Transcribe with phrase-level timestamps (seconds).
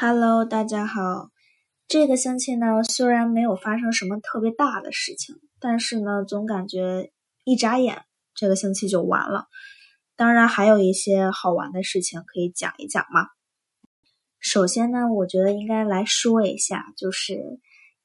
[0.00, 1.30] Hello，大家好。
[1.88, 7.10] 这个星期呢，虽然没有发生什么特别大的事情，但是呢，总感觉
[7.42, 9.48] 一眨眼这个星期就完了。
[10.14, 13.26] 当然，还有一些好玩的事情可以讲一讲嘛。
[14.38, 17.58] 首先呢，我觉得应该来说一下，就是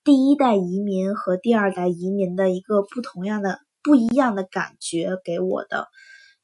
[0.03, 5.89] 第一代移民和第二代移民的一个不同样的、不一样的感觉给我的。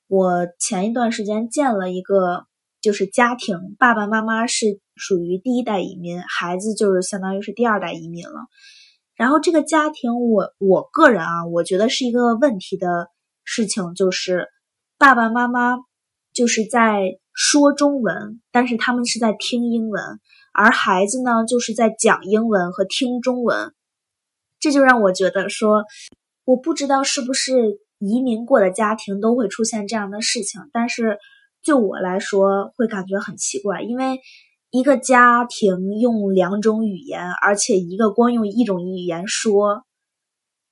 [0.05, 2.45] 我前一段时间见了一个。
[2.81, 8.47] 就是家庭，爸爸妈妈是属于第一代移民，孩子就是相当于是第二代移民了。
[9.15, 13.09] 然后这个家庭，我我个人啊，我觉得是一个问题的
[13.43, 14.47] 事情，就是
[14.97, 15.75] 爸爸妈妈
[16.33, 17.01] 就是在
[17.33, 20.01] 说中文，但是他们是在听英文，
[20.53, 23.73] 而孩子呢就是在讲英文和听中文。
[24.57, 25.83] 这就让我觉得说，
[26.45, 31.17] 我不知道是不是移民过的家庭都会出现这样的事情，但是。
[31.61, 34.19] 就我来说，会感觉很奇怪，因为
[34.71, 39.83] 一个家庭用两种语言，而且一个光用一种语言说，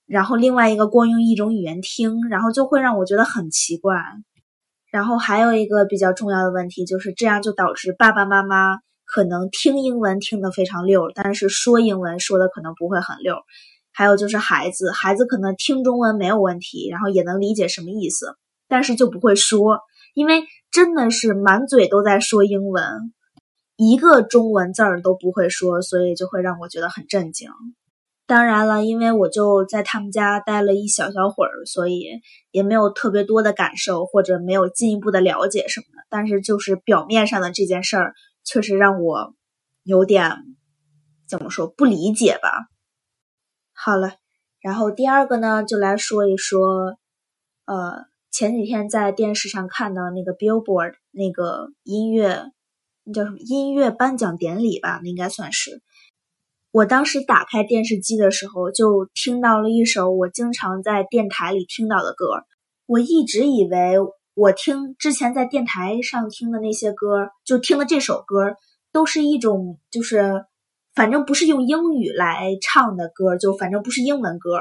[0.05, 3.95] 然后另外一个光用一种语言听，然后就会让我觉得很奇怪。
[4.89, 13.35] 然后还有一个比较重要的问题，就是这样就导致爸爸妈妈可能听英文听得非常溜，但是说英文说的可能不会很溜。
[13.91, 18.37] 还有就是孩子，孩子可能听中文没有问题，然后也能理解什么意思，
[18.69, 19.79] 但是就不会说，
[20.13, 20.43] 因为。
[20.71, 23.13] 真的是满嘴都在说英文，
[23.75, 27.49] 一个中文字儿都不会说，所以就会让我觉得很震惊。
[28.27, 36.05] 当然了，因为我就在他们家待了一小小会儿，所以也没有特别多的感受，或者没有进一步的了解什么的。
[36.09, 39.33] 但是就是表面上的这件事儿，确实让我
[39.83, 40.31] 有点
[41.27, 42.67] 怎么说不理解吧。
[43.73, 44.15] 好了，
[44.59, 46.97] 然后第二个呢，就来说一说，
[47.65, 48.05] 呃。
[48.37, 52.43] 前几天在电视上看到那个 Billboard 那个音乐，
[53.03, 54.99] 那叫什么音乐颁奖典礼吧？
[55.01, 55.81] 那应该算是。
[56.69, 62.27] 我当时打开电视机的时候，就听到了一首我经常在电台里听到的歌。
[62.85, 63.95] 我一直以为
[64.35, 68.55] 我听之前在电台上听的那些歌，就听的这首歌，
[68.91, 70.45] 都是一种就是
[70.93, 74.59] 反正不是用英语来唱的歌，就反正不是英文歌。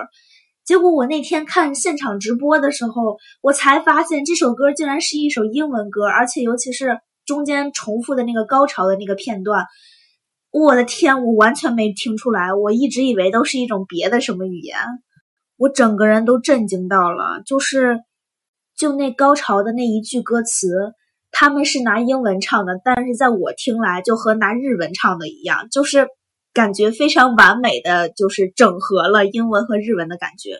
[0.66, 9.64] 结果我那天看现场直播的时候，我才发现这首歌竟然是一首英文歌，而且尤其是中间重复的那个高潮的那个片段，
[10.50, 14.76] 我的天，我完全没听出来，我一直以为都是一种别的什么语言，
[15.56, 18.00] 我整个人都震惊到了，就是
[18.76, 20.94] 就那高潮的那一句歌词，
[21.30, 26.08] 他们是拿英文唱的，但是在我听来就和拿日文唱的一样，就是。
[26.56, 30.56] 感觉非常完美的就是整合了英文和日文的感觉，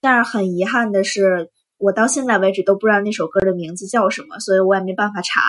[0.00, 5.40] 但是很遗憾的是，我到现在为止都不知道那首歌的名字叫什么，所以我也没办法查。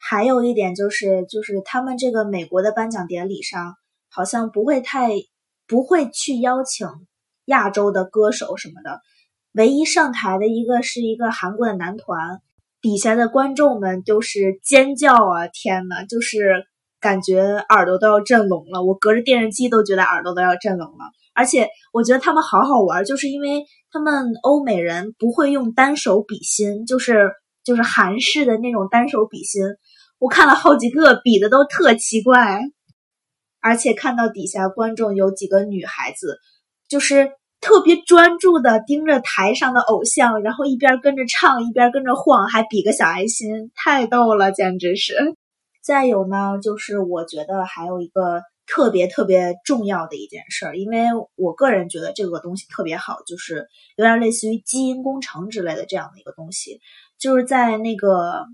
[0.00, 3.76] 还有一点就是，就是他们这个美国的颁奖典礼上，
[4.08, 5.10] 好像不会太
[5.68, 6.88] 不会去邀请
[7.44, 9.00] 亚洲的歌手什么的，
[9.52, 12.40] 唯一上台的一个是一个韩国的男团，
[12.82, 15.46] 底下的观众们都是尖叫啊！
[15.46, 16.66] 天呐，就是。
[17.00, 21.04] 感觉耳朵都要震聋了，我隔着电视机都觉得耳朵都要震聋了。
[21.32, 27.30] 而且我觉得他们好好玩，就是因为他们欧美人不会用单手比心，就是
[27.64, 29.62] 就是韩式的那种单手比心。
[30.18, 32.60] 我看了好几个比的都特奇怪，
[33.62, 36.38] 而且看到底下观众有几个女孩子，
[36.88, 37.30] 就是
[37.60, 45.14] 特别专注的盯着台上的偶像，然后一边跟着唱一边跟着晃，还比个小爱心，太逗了，简直是。
[45.82, 56.80] 再有呢，就是我觉得还有一个特别特别重要的一件事儿，因为我个人觉得这个东西特别好，就是有点类似于基因工程之类的这样的一个东西，
[57.18, 58.46] 就是在那个，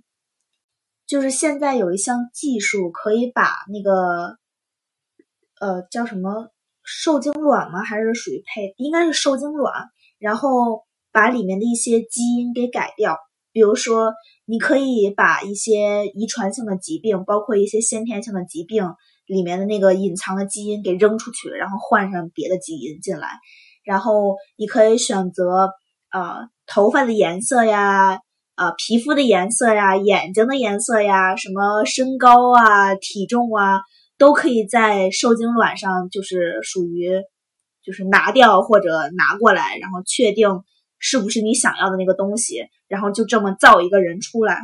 [1.07, 4.39] 就是现在有一项技术可以把那个，
[5.61, 6.51] 呃，叫什么
[6.85, 7.83] 受精卵吗？
[7.83, 8.73] 还是属于胚？
[8.77, 13.19] 应该是受精卵，然后把里面的一些基因给改掉。
[13.57, 14.13] 比如说，
[14.45, 18.85] 你可以把一些遗传性的疾病，包括一些先天性的疾病
[19.25, 23.31] 里面的那个隐藏的基因给扔出去，然后换上别的基因进来。
[23.83, 25.71] 然后你可以选择
[26.13, 28.21] 呃头发的颜色呀，
[28.57, 33.81] 呃皮肤的颜色呀，眼睛的颜色呀，什么身高啊、体重啊，
[34.19, 37.09] 都可以在受精卵上就是属于
[37.83, 40.61] 就是拿掉或者拿过来，然后确定。
[40.99, 42.65] 是不是你想要的那个东西？
[42.89, 44.61] 然后就这么造一个人出来。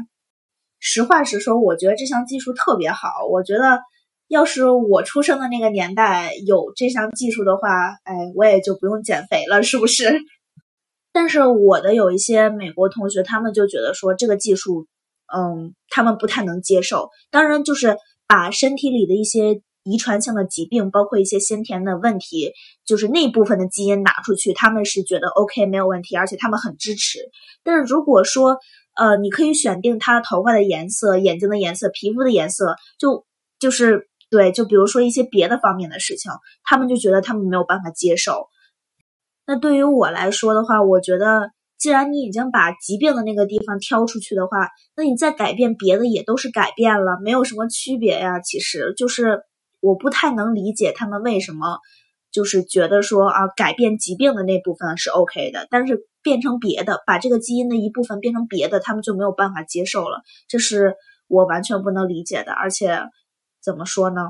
[0.80, 3.08] 实话实说，我觉得这项技术特别好。
[3.30, 3.80] 我觉得
[4.28, 7.70] 要是我出生的那个年代有这项技术的话，
[8.02, 10.20] 哎，我也就不用减肥了，是不是？
[11.12, 14.86] 但是我的有一些美国同学，他们就觉得说这个技术，
[15.32, 17.10] 嗯，他们不太能接受。
[17.30, 17.96] 当然，就是
[18.26, 22.52] 把身体里的一些遗传性的疾病，包括一些先天的问题，
[22.84, 27.19] 就是那部分的基因拿出去，他们是觉得 OK 没有问题，而且他们很支持。
[27.64, 28.58] 但是如果说，
[28.94, 33.25] 呃，你可以选定他头发的颜色、眼睛的颜色、皮肤的颜色，就
[33.58, 36.31] 就是对，就比如说一些别的方面的事情，
[36.62, 38.49] 他们就觉得他们没有办法接受。
[39.46, 48.40] 那对于我来说的话，我觉得既然你已经把疾病的那个地方挑出去的话，那你再改变别的也都是改变了，没有什么区别呀。
[48.40, 49.40] 其实就是
[49.82, 51.81] 我不太能理解他们为什么
[52.31, 56.08] 就是觉得说啊，改变疾病的那部分是 OK 的，但是。
[56.25, 60.23] 变成别的，把这个基因的一部分变成别的，他们就没有办法接受了。
[60.46, 60.94] 这是
[61.26, 62.52] 我完全不能理解的。
[62.52, 63.00] 而且
[63.61, 64.20] 怎么说呢？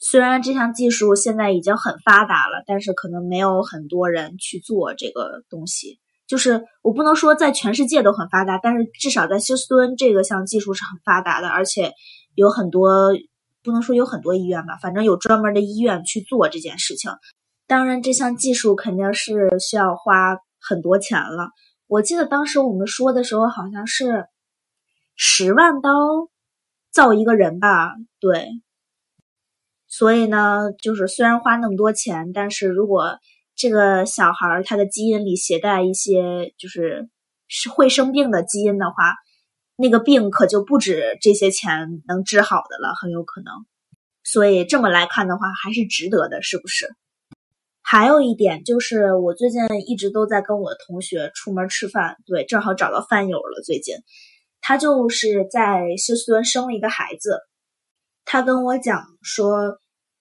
[0.00, 6.00] 虽然这项技术现在已经很发达了，但是可能没有很多人去做这个东西。
[6.26, 11.92] 就是我不能说在全世界都很发达，但是至少在休斯敦这个项技术是很发达的，而且
[12.34, 13.12] 有很多
[13.66, 17.10] 不能说有很多医院吧，反正有专门的医院去做这件事情。
[17.66, 20.38] 当然，这项技术肯定是需要花。
[20.68, 21.50] 很多钱了，
[21.86, 24.26] 我记得当时我们说的时候好像是
[25.14, 25.90] 十万刀
[26.90, 28.48] 造一个人吧，对。
[29.86, 33.18] 所以呢，就是虽然花那么多钱，但是如果
[33.54, 37.08] 这个小孩他的基因里携带一些就是
[37.46, 38.94] 是会生病的基因的话，
[39.76, 43.52] 那个病可就不止这些钱能治好的了，很有可能。
[44.24, 46.88] 所以这么来看的话，还是值得的，是不是？
[47.82, 53.62] 还有一点就是，我最近一直都在跟我同学出门吃饭，对，正好找到饭友了。
[53.64, 53.94] 最近，
[54.60, 57.38] 他就是在休斯敦生了一个孩子，
[58.24, 59.78] 他跟我讲说，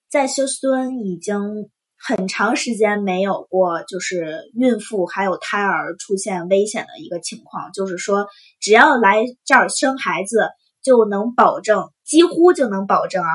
[0.07, 8.27] 在休斯敦已经很长时间没有过，就是孕妇还有胎儿出现危险的一个情况，就是说，
[8.59, 10.49] 只要来这儿生孩子，
[10.83, 13.29] 就能保证，几乎就能保证啊，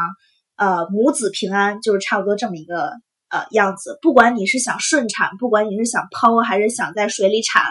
[0.56, 2.92] 呃，母子平安，就是差不多这么一个。
[3.32, 7.62] 呃，样子，不管你是想顺产，不管你是想剖还是想在水里产，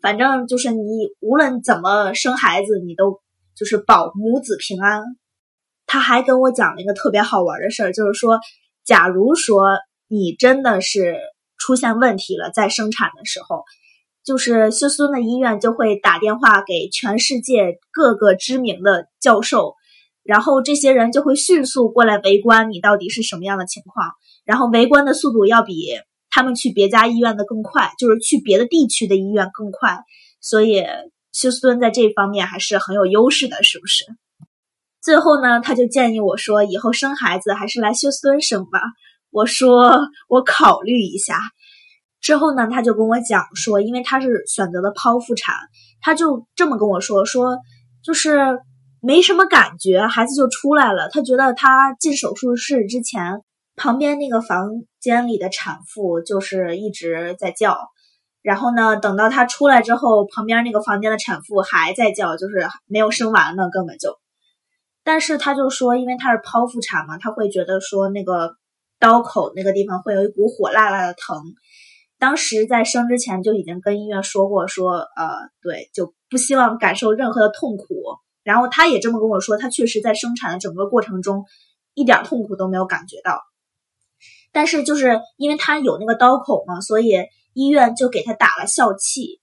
[0.00, 3.18] 反正就是你无论怎么生孩子，你都
[3.56, 5.02] 就是保母子平安。
[5.86, 8.38] 他还跟我讲了一个特别好玩的事儿，就是说，
[8.84, 9.64] 假如说
[10.08, 11.16] 你真的是
[11.58, 13.64] 出现问题了，在生产的时候，
[14.24, 19.74] 就是休斯敦的医院就会打电话给全世界各个知名的教授，
[20.22, 24.12] 然后这些人就会迅速过来围观你到底是什么样的情况。
[24.44, 25.74] 然后围观的速度要比
[26.30, 29.98] 他们去别家医院的更快，就是去别的地区的医院更快，
[30.40, 30.84] 所以
[31.32, 34.04] 休斯敦在这方面还是很有优势的，是不是？
[35.02, 38.80] 最后呢，他就建议我说，以后生孩子还是来休斯敦生吧。
[39.30, 39.98] 我说
[40.28, 41.38] 我考虑一下。
[42.20, 45.54] 之后呢，他就跟我讲说，因为他是选择了剖腹产，
[46.00, 47.58] 他就这么跟我说，说
[48.02, 48.58] 就是
[49.00, 51.08] 没什么感觉，孩子就出来了。
[51.10, 53.42] 他觉得他进手术室之前。
[53.80, 57.78] 旁边那个房间里的产妇就是一直在叫，
[58.42, 64.16] 然后呢，等到他出来之后，旁边那个房间的产妇还在叫，就是没有生完呢，根本就。
[65.04, 68.56] 但是他就说，因为他是剖腹产嘛，他会觉得说那个
[68.98, 71.36] 刀口那个地方会有一股火辣辣的疼。
[72.18, 77.86] 当时在生之前就已经跟医院说过，说呃，对，就不希望感受任何的痛苦。
[78.42, 81.44] 然后他也这么跟我说，他确实在生产的整个过程中
[81.94, 83.40] 一点痛苦都没有感觉到。
[84.50, 87.14] 但是就是因为他有那个刀口嘛，所以
[87.52, 89.40] 医院就给他打了笑气。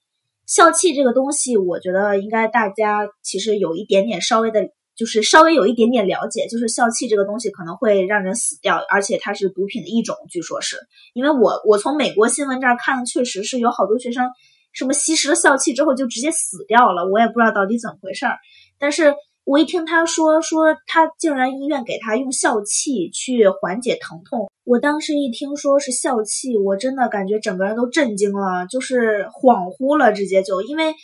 [0.47, 10.77] 笑气这个东西，我觉得应该大家其实有一点点稍微的，就是稍微有一点点了解，就是笑气这个东西可能会让人死掉，而且它是毒品的一种，据说是
[11.13, 14.29] 因为我我从美国新闻这儿看，确实是有好多学生
[14.73, 18.37] 什么吸食了笑气之后就直接死掉了，我也不知道到底怎么回事儿，
[18.79, 19.13] 但是。
[19.47, 30.95] 我一听他说说他竟然医院给他用笑气去缓解疼痛，我当时一听说是笑气，我真的感觉整个人都震惊了，就是恍惚了，直接就因为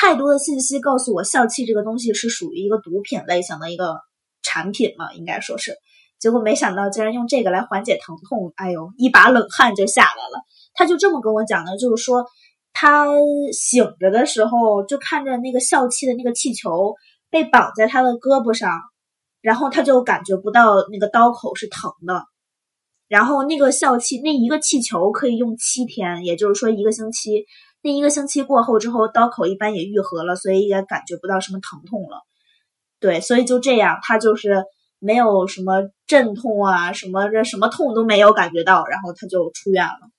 [0.00, 3.96] 太多的信息告诉我笑气这个东西是属于一个毒品类型的一个
[4.42, 5.74] 产品嘛，应该说是，
[6.20, 10.44] 结果没想到竟然用这个来缓解疼痛，哎呦，一把冷汗就下来了。
[10.74, 12.24] 他就这么跟我讲的，就是说
[12.72, 13.08] 他
[13.52, 16.94] 醒着的时候就看着那个笑气的那个气球。
[17.30, 18.72] 被绑在他的胳膊上，
[19.42, 22.24] 然后他就感觉不到那个刀口是疼的。
[23.06, 27.44] 然后那个笑气，那一个气球可以用七天，也就是说一个星期。
[27.82, 32.22] 那一个星期过后之后，刀口一般也愈合了，所以也感觉不到什么疼痛了。
[33.00, 34.64] 对，所以就这样，他就是
[34.98, 40.10] 没有什么阵痛啊，什么这什么痛都没有感觉到，然后他就出院了。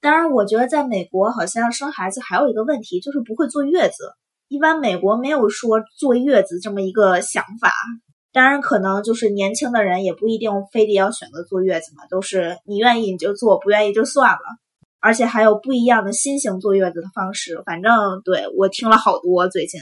[0.00, 4.12] 当然，我觉得在美国好像生孩子还有一个问题，就是不会坐月子。
[4.48, 7.72] 一般美国没有说坐月子这么一个想法，
[8.32, 14.40] 当然，可能就是年轻的人也不一定非得要选择坐月子嘛，都是你愿意你就坐，不愿意就算了。
[15.02, 19.48] 而且还有不一样的新型坐月子的方式，反正对我听了好多。
[19.48, 19.80] 最近，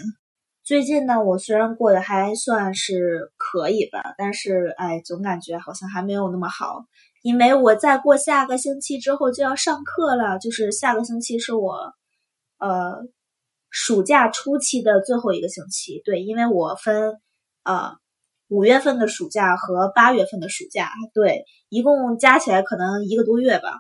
[0.65, 6.85] 最近呢，我虽然过得还算是可以吧，但是哎，总感觉好像还没有那么好。
[7.23, 11.93] 因为我再过下个星期之后就要上课了，就是下个星期是我
[12.59, 12.97] 呃
[13.69, 16.01] 暑假初期的最后一个星期。
[16.05, 17.21] 对，因为我分
[17.65, 17.93] 呃。
[18.53, 23.79] 五月份的暑假和八月份的暑假，对，一共加起来可能一个多月吧，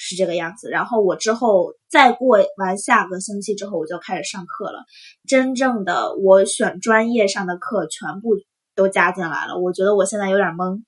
[0.00, 0.70] 是这个样子。
[0.70, 4.84] 然后我之后再过完下个星期之后，我就开始上课了。
[5.28, 8.30] 真正的我选专业上的课全部
[8.74, 9.58] 都加进来了。
[9.58, 10.82] 我觉得我现在有点懵。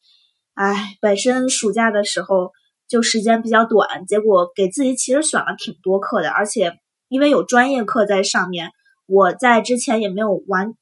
[0.55, 2.51] 哎，本身暑假的时候
[2.89, 6.73] 就时间比较短，结果给自己其实选了挺多课的，而且
[7.09, 8.71] 因为有专业课在上面，
[9.07, 10.73] 我在之前也没有完。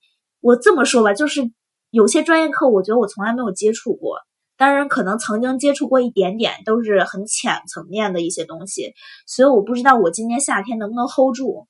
[0.41, 1.51] 我这么说吧，就是。
[1.93, 4.21] 有些专业课，我觉得我从来没有接触过，
[4.61, 8.93] 当然可能曾经接触过一点点，都是很浅层面的一些东西，
[9.27, 11.67] 所以我不知道我今年夏天能不能 hold 住。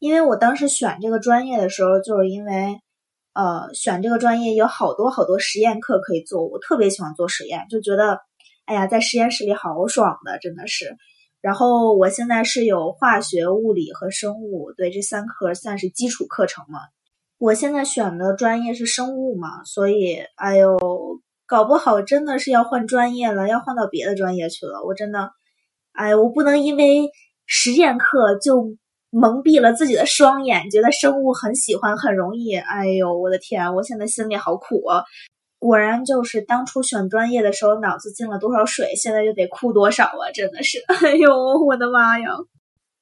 [0.00, 2.80] 因为我当时选这个专业的时候，就是因为，
[3.32, 8.18] 呃，选这个专业有好多好多实验课可以做，我特别喜欢做实验，就觉得，
[8.64, 10.96] 哎呀，在实验室里好爽的，真的是。
[11.40, 16.80] 然后我现在是有化学、物理和生物，对这三科算是基础课程嘛。
[17.38, 20.76] 我现在选的专业是生物嘛，所以，哎呦，
[21.46, 24.82] 搞不好真的是要换专业了，要换到别的专业去了。
[24.84, 25.30] 我真的，
[25.92, 27.10] 哎，我不能因为
[27.46, 28.76] 实验课就
[29.10, 32.54] 蒙蔽了自己的双眼，觉得生物很喜欢，很容易。
[32.56, 35.04] 哎呦，我的天，我现在心里好苦啊！
[35.58, 40.32] 果然就是当初选专业的时候脑子进了多少水，现在就得哭多少啊！
[40.34, 41.32] 真的是， 哎呦，
[41.66, 42.28] 我的妈呀！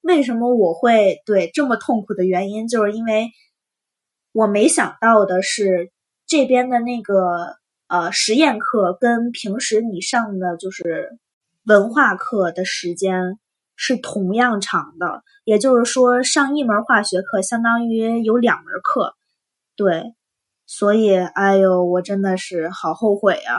[0.02, 3.28] 为什么我会对这么痛苦的原因，就是因为。
[4.34, 5.92] 我没想到的是，
[6.26, 7.56] 这边的那个
[7.92, 11.18] 呃实验课跟平时你上的就是
[11.64, 13.38] 文化课的时间
[13.76, 19.12] 是同样长的，也就是说上一门化学课相当于有两门课，
[19.76, 20.14] 对，
[20.66, 23.58] 所以哎呦，我真的是好后悔啊！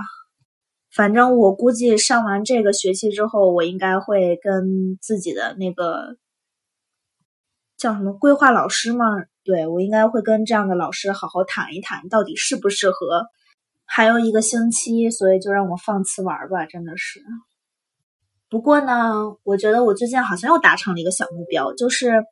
[0.91, 6.17] 反正我估计上完这个学期之后，我应该会跟自己的那个
[7.77, 9.05] 叫什么规划老师吗？
[9.43, 13.27] 对我应该会跟这样的老师好好谈一谈，到底适不适合。
[13.85, 17.21] 还有一个星期，所以就让我放肆玩吧，真的是。
[18.49, 22.23] 不过呢，我觉得我最近好像又达成了一个小目标，就是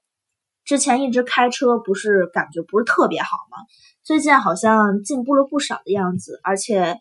[0.63, 3.57] 之前一直开车不是感觉不是特别好吗？
[4.03, 6.97] 最近好像进步了不少的样子，而且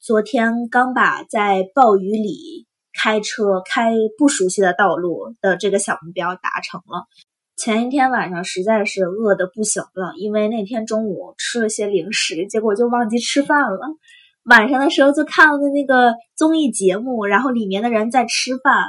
[0.00, 7.06] 昨天刚把在暴雨里开车开不熟悉的道路的这个小目标达成了。
[7.56, 13.78] 前一天晚上实在是饿的不行了，因为那天中午吃了些零食，结果就忘记吃饭了。
[14.44, 18.84] 晚上的时候就看了那个综艺节目，然后里面的人在吃饭，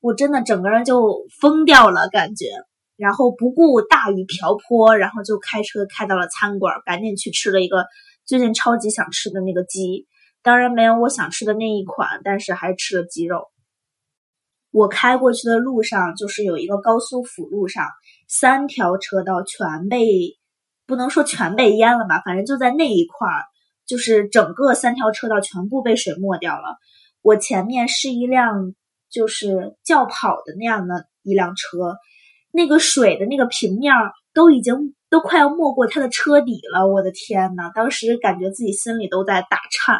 [0.00, 2.46] 我真的整个人就疯掉了，感觉。
[2.96, 7.86] 然后不顾大雨瓢泼，然后就开车开到了餐馆，赶紧去吃了一个
[8.26, 10.08] 最近超级想吃的那个鸡。
[10.42, 13.44] 当然没有我想吃的那一款，但是还吃了鸡肉。
[14.70, 17.86] 我开过去的路上，就是有一个高速辅路上，
[18.28, 20.36] 三条车道全被，
[20.86, 23.44] 不能说全被淹了吧，反正就在那一块儿，
[23.86, 26.76] 就是整个三条车道全部被水没掉了。
[27.22, 28.74] 我前面是一辆
[29.10, 31.96] 就是轿跑的那样的一辆车，
[32.52, 33.94] 那个水的那个平面
[34.34, 39.98] 都已经都快要没过它的车底了，我的天呐，当时感觉自己心里都在打颤。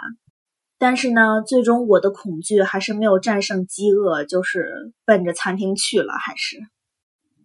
[0.79, 6.59] 但是呢，最终我的恐惧还是没有战胜饥饿，就是奔着餐厅去了，还是。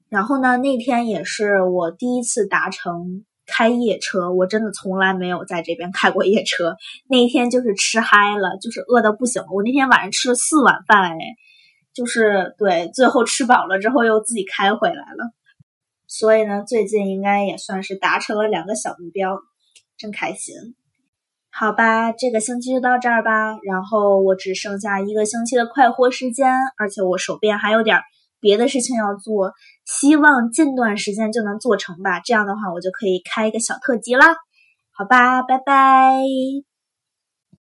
[0.07, 6.75] 然后呢，那天也是我第一次达成开夜车，我真的从来没有在这边开过夜车。
[7.09, 9.41] 那天就是吃嗨了，就是饿到不行。
[9.51, 11.17] 我那天晚上吃了四碗饭，哎，
[11.93, 15.31] 就是对，最后吃饱了之后又自己开回来了。
[16.07, 19.39] 所以呢，最近应该也算是达成了两个小目标，
[19.97, 20.53] 真开心。
[21.55, 23.57] 好吧，这个星期就到这儿吧。
[23.63, 27.99] 然后我只剩下一个星期的快活时间，而且我手边还有点
[28.39, 29.53] 别的事情要做，
[29.85, 32.19] 希望近段时间就能做成吧。
[32.19, 34.35] 这样的话，我就可以开一个小特辑啦。
[34.91, 36.72] 好吧，拜拜。